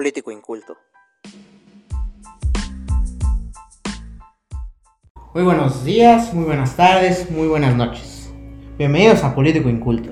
[0.00, 0.78] político inculto.
[5.34, 8.32] Muy buenos días, muy buenas tardes, muy buenas noches.
[8.78, 10.08] Bienvenidos a Político Inculto.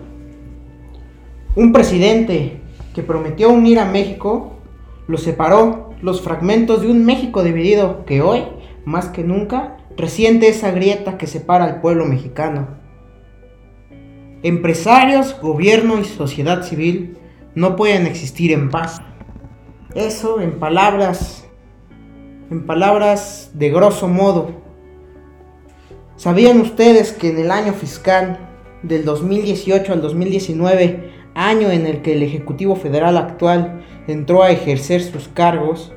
[1.57, 2.61] Un presidente
[2.95, 4.59] que prometió unir a México
[5.07, 8.45] lo separó los fragmentos de un México dividido que hoy,
[8.85, 12.69] más que nunca, resiente esa grieta que separa al pueblo mexicano.
[14.43, 17.17] Empresarios, gobierno y sociedad civil
[17.55, 19.01] no pueden existir en paz.
[19.95, 21.49] Eso en palabras,
[22.51, 24.51] en palabras de grosso modo.
[26.17, 28.39] ¿Sabían ustedes que en el año fiscal
[28.83, 35.03] del 2018 al 2019, año en el que el Ejecutivo Federal actual entró a ejercer
[35.03, 35.95] sus cargos,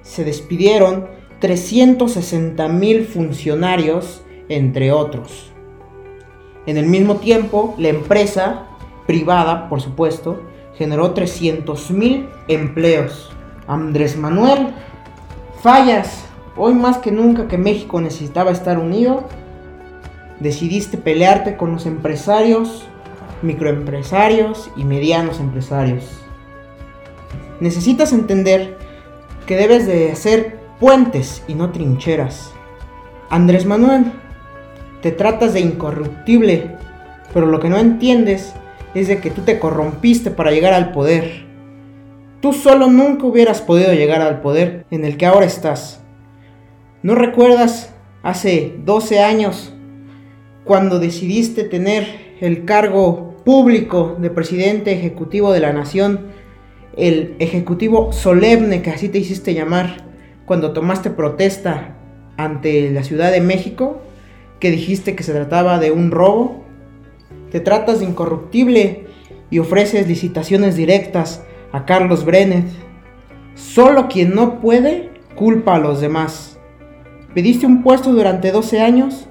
[0.00, 1.06] se despidieron
[1.40, 5.52] 360 mil funcionarios, entre otros?
[6.64, 8.68] En el mismo tiempo, la empresa
[9.06, 10.40] privada, por supuesto,
[10.78, 13.30] generó 300.000 empleos.
[13.66, 14.68] Andrés Manuel,
[15.60, 16.24] fallas.
[16.56, 19.28] Hoy más que nunca que México necesitaba estar unido,
[20.40, 22.84] decidiste pelearte con los empresarios,
[23.42, 26.04] microempresarios y medianos empresarios.
[27.60, 28.76] Necesitas entender
[29.46, 32.52] que debes de hacer puentes y no trincheras.
[33.30, 34.12] Andrés Manuel,
[35.00, 36.76] te tratas de incorruptible,
[37.32, 38.54] pero lo que no entiendes
[38.94, 41.46] es de que tú te corrompiste para llegar al poder.
[42.40, 46.00] Tú solo nunca hubieras podido llegar al poder en el que ahora estás.
[47.02, 49.74] ¿No recuerdas hace 12 años
[50.64, 56.28] cuando decidiste tener el cargo público de presidente ejecutivo de la nación,
[56.96, 60.04] el ejecutivo solemne que así te hiciste llamar
[60.46, 61.96] cuando tomaste protesta
[62.36, 64.02] ante la Ciudad de México?
[64.60, 66.64] que dijiste que se trataba de un robo?
[67.50, 69.06] Te tratas de incorruptible
[69.50, 72.66] y ofreces licitaciones directas a Carlos Brenet.
[73.54, 76.58] Solo quien no puede culpa a los demás.
[77.34, 79.28] Pediste un puesto durante 12 años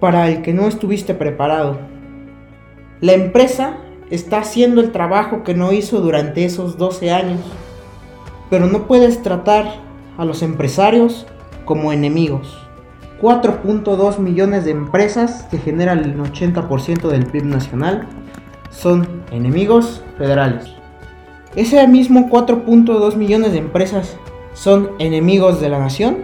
[0.00, 1.78] para el que no estuviste preparado.
[3.00, 3.76] La empresa
[4.10, 7.40] está haciendo el trabajo que no hizo durante esos 12 años,
[8.48, 9.66] pero no puedes tratar
[10.18, 11.26] a los empresarios
[11.64, 12.69] como enemigos.
[13.20, 18.06] 4.2 millones de empresas que generan el 80% del PIB nacional
[18.70, 20.70] son enemigos federales.
[21.54, 24.16] Ese mismo 4.2 millones de empresas
[24.54, 26.18] son enemigos de la nación.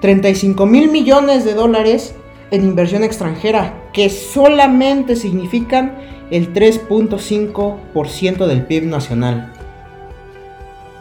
[0.00, 2.14] 35 mil millones de dólares
[2.50, 5.98] en inversión extranjera que solamente significan
[6.30, 9.52] el 3.5% del PIB nacional.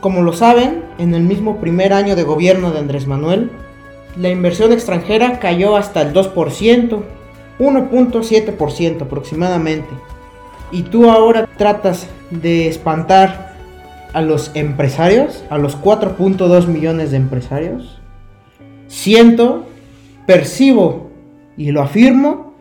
[0.01, 3.51] Como lo saben, en el mismo primer año de gobierno de Andrés Manuel,
[4.17, 7.03] la inversión extranjera cayó hasta el 2%,
[7.59, 9.89] 1.7% aproximadamente.
[10.71, 13.55] Y tú ahora tratas de espantar
[14.13, 18.01] a los empresarios, a los 4.2 millones de empresarios.
[18.87, 19.65] Siento,
[20.25, 21.09] percibo
[21.55, 22.55] y lo afirmo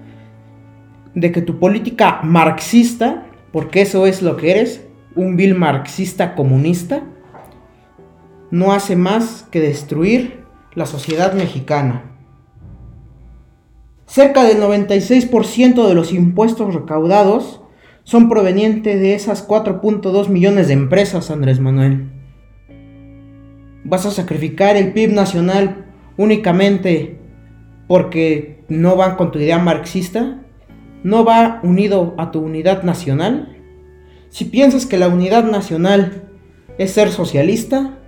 [1.15, 4.83] de que tu política marxista, porque eso es lo que eres,
[5.15, 7.03] un vil marxista comunista,
[8.51, 10.46] no hace más que destruir
[10.77, 12.13] la sociedad mexicana.
[14.07, 17.63] Cerca del 96% de los impuestos recaudados
[18.05, 22.13] son provenientes de esas 4.2 millones de empresas, Andrés Manuel.
[23.85, 25.87] ¿Vas a sacrificar el PIB nacional
[26.19, 27.19] únicamente
[27.89, 30.43] porque no van con tu idea marxista?
[31.03, 33.57] ¿No va unido a tu unidad nacional?
[34.29, 36.29] Si piensas que la unidad nacional
[36.79, 37.99] es ser socialista,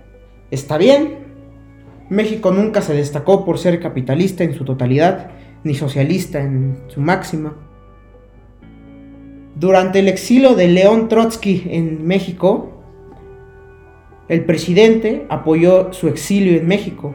[0.51, 1.28] está bien,
[2.09, 5.31] México nunca se destacó por ser capitalista en su totalidad,
[5.63, 7.55] ni socialista en su máxima.
[9.55, 12.71] Durante el exilio de León Trotsky en México,
[14.27, 17.13] el presidente apoyó su exilio en México.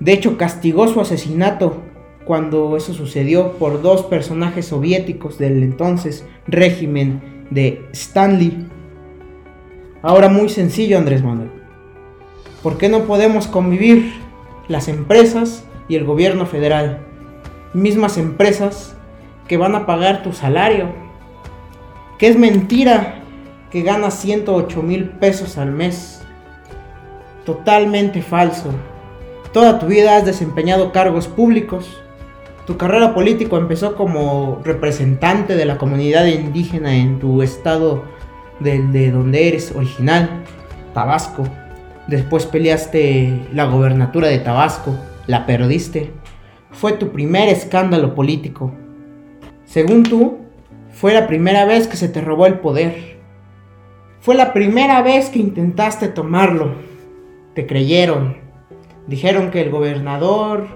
[0.00, 1.82] De hecho, castigó su asesinato
[2.24, 8.66] cuando eso sucedió por dos personajes soviéticos del entonces régimen de Stanley.
[10.02, 11.57] Ahora muy sencillo, Andrés Manuel.
[12.62, 14.14] ¿Por qué no podemos convivir
[14.66, 17.06] las empresas y el gobierno federal?
[17.72, 18.96] Mismas empresas
[19.46, 20.88] que van a pagar tu salario.
[22.18, 23.22] Que es mentira
[23.70, 26.22] que ganas 108 mil pesos al mes.
[27.44, 28.70] Totalmente falso.
[29.52, 32.02] Toda tu vida has desempeñado cargos públicos.
[32.66, 38.02] Tu carrera política empezó como representante de la comunidad indígena en tu estado
[38.58, 40.42] de, de donde eres original,
[40.92, 41.44] Tabasco.
[42.08, 44.96] Después peleaste la gobernatura de Tabasco,
[45.26, 46.10] la perdiste.
[46.70, 48.72] Fue tu primer escándalo político.
[49.66, 50.38] Según tú,
[50.90, 53.18] fue la primera vez que se te robó el poder.
[54.20, 56.76] Fue la primera vez que intentaste tomarlo.
[57.54, 58.38] Te creyeron.
[59.06, 60.66] Dijeron que el gobernador,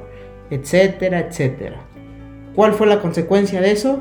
[0.51, 1.81] etcétera, etcétera.
[2.55, 4.01] ¿Cuál fue la consecuencia de eso?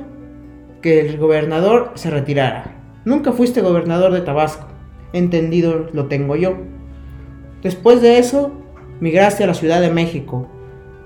[0.81, 2.75] Que el gobernador se retirara.
[3.05, 4.67] Nunca fuiste gobernador de Tabasco.
[5.13, 6.57] Entendido lo tengo yo.
[7.61, 8.51] Después de eso,
[8.99, 10.47] migraste a la Ciudad de México,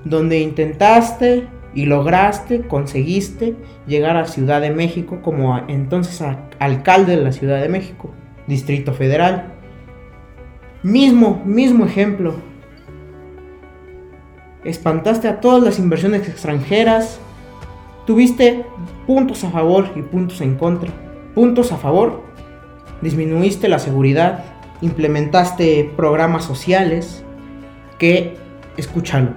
[0.03, 3.55] donde intentaste y lograste, conseguiste
[3.85, 6.25] llegar a Ciudad de México como entonces
[6.59, 8.11] alcalde de la Ciudad de México,
[8.47, 9.53] Distrito Federal.
[10.81, 12.35] Mismo, mismo ejemplo.
[14.63, 17.19] Espantaste a todas las inversiones extranjeras.
[18.07, 18.65] Tuviste
[19.05, 20.91] puntos a favor y puntos en contra.
[21.33, 22.23] Puntos a favor.
[23.01, 24.54] Disminuiste la seguridad.
[24.81, 27.23] Implementaste programas sociales
[27.97, 28.37] que,
[28.77, 29.29] escúchalo,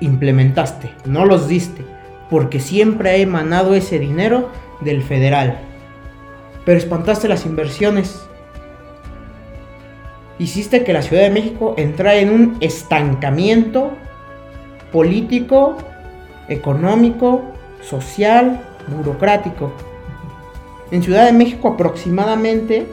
[0.00, 1.84] implementaste, no los diste,
[2.28, 4.50] porque siempre ha emanado ese dinero
[4.80, 5.58] del federal.
[6.64, 8.22] Pero espantaste las inversiones.
[10.38, 13.92] Hiciste que la Ciudad de México entrara en un estancamiento
[14.92, 15.76] político,
[16.48, 17.42] económico,
[17.80, 19.72] social, burocrático.
[20.90, 22.86] En Ciudad de México aproximadamente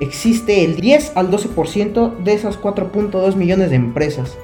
[0.00, 4.36] existe el 10 al 12% de esas 4.2 millones de empresas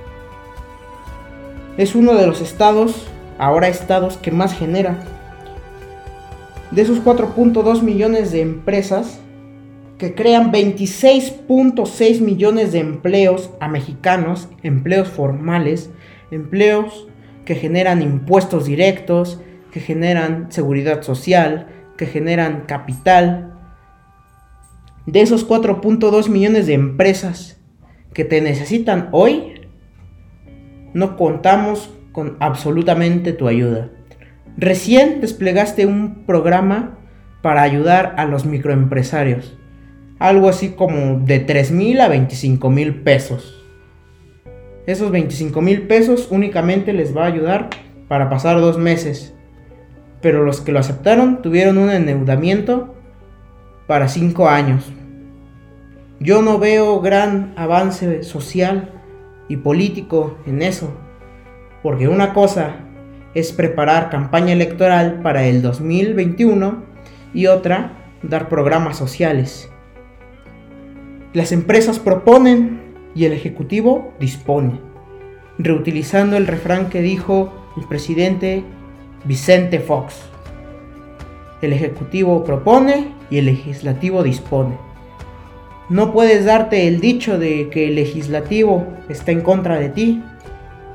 [1.76, 3.06] es uno de los estados,
[3.38, 5.02] ahora estados, que más genera.
[6.70, 9.18] De esos 4.2 millones de empresas,
[9.98, 15.90] que crean 26.6 millones de empleos a mexicanos, empleos formales,
[16.30, 17.08] empleos
[17.44, 19.40] que generan impuestos directos,
[19.72, 21.66] que generan seguridad social,
[21.96, 23.53] que generan capital.
[25.06, 27.60] De esos 4.2 millones de empresas
[28.14, 29.60] que te necesitan hoy,
[30.94, 33.90] no contamos con absolutamente tu ayuda.
[34.56, 36.98] Recién desplegaste un programa
[37.42, 39.58] para ayudar a los microempresarios.
[40.18, 43.62] Algo así como de 3 mil a 25 mil pesos.
[44.86, 47.68] Esos 25 mil pesos únicamente les va a ayudar
[48.08, 49.34] para pasar dos meses.
[50.22, 52.93] Pero los que lo aceptaron tuvieron un endeudamiento
[53.86, 54.92] para 5 años.
[56.20, 58.90] Yo no veo gran avance social
[59.48, 60.92] y político en eso.
[61.82, 62.76] Porque una cosa
[63.34, 66.82] es preparar campaña electoral para el 2021
[67.34, 67.92] y otra
[68.22, 69.70] dar programas sociales.
[71.32, 72.80] Las empresas proponen
[73.14, 74.80] y el Ejecutivo dispone,
[75.58, 78.64] reutilizando el refrán que dijo el presidente
[79.24, 80.33] Vicente Fox.
[81.64, 84.76] El Ejecutivo propone y el Legislativo dispone.
[85.88, 90.22] No puedes darte el dicho de que el legislativo está en contra de ti.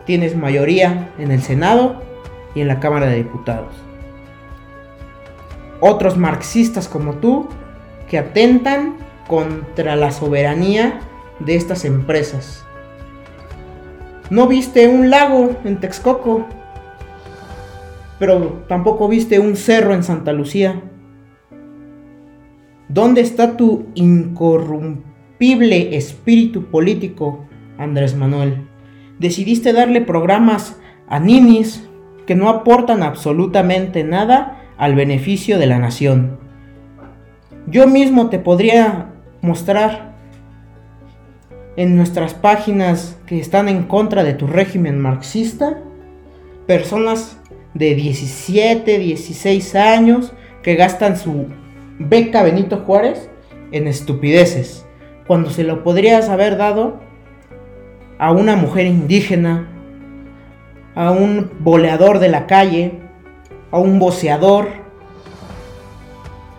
[0.06, 2.02] Tienes mayoría en el Senado
[2.56, 3.72] y en la Cámara de Diputados.
[5.80, 7.48] Otros marxistas como tú
[8.10, 11.02] que atentan contra la soberanía
[11.40, 12.66] de estas empresas.
[14.32, 16.48] No viste un lago en Texcoco,
[18.20, 20.82] pero tampoco viste un cerro en Santa Lucía.
[22.90, 28.68] ¿Dónde está tu incorrumpible espíritu político, Andrés Manuel?
[29.20, 31.88] Decidiste darle programas a ninis
[32.28, 36.38] que no aportan absolutamente nada al beneficio de la nación.
[37.68, 40.10] Yo mismo te podría mostrar
[41.76, 45.78] en nuestras páginas que están en contra de tu régimen marxista
[46.68, 47.39] personas
[47.74, 50.34] de 17, 16 años
[50.64, 51.48] que gastan su
[52.00, 53.30] beca Benito Juárez
[53.72, 54.86] en estupideces,
[55.28, 57.00] cuando se lo podrías haber dado
[58.18, 59.68] a una mujer indígena,
[60.96, 63.00] a un boleador de la calle,
[63.72, 64.68] a un boceador.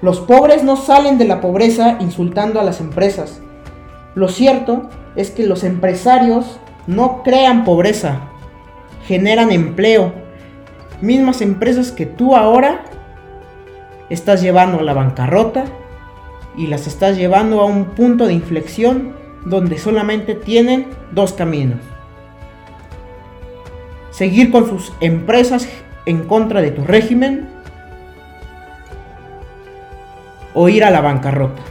[0.01, 3.43] Los pobres no salen de la pobreza insultando a las empresas.
[4.15, 8.21] Lo cierto es que los empresarios no crean pobreza,
[9.07, 10.13] generan empleo.
[11.01, 12.83] Mismas empresas que tú ahora
[14.11, 15.65] estás llevando a la bancarrota
[16.57, 19.15] y las estás llevando a un punto de inflexión
[19.45, 21.79] donde solamente tienen dos caminos.
[24.11, 25.69] Seguir con sus empresas
[26.05, 27.49] en contra de tu régimen
[30.53, 31.63] o ir a la bancarrota.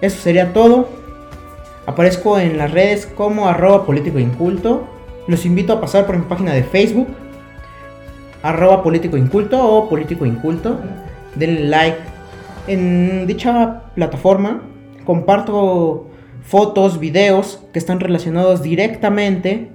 [0.00, 0.88] Eso sería todo.
[1.86, 4.88] Aparezco en las redes como arroba político inculto.
[5.26, 7.08] Los invito a pasar por mi página de Facebook
[8.42, 10.78] arroba político inculto o político inculto.
[11.34, 11.98] Denle like.
[12.68, 14.62] En dicha plataforma
[15.04, 16.08] comparto
[16.42, 19.70] fotos, videos que están relacionados directamente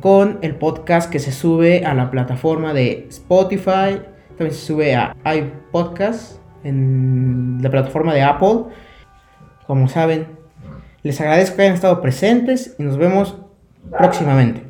[0.00, 4.00] con el podcast que se sube a la plataforma de Spotify,
[4.36, 8.64] también se sube a iPodcast en la plataforma de Apple.
[9.66, 10.28] Como saben,
[11.02, 13.36] les agradezco que hayan estado presentes y nos vemos
[13.90, 14.67] próximamente.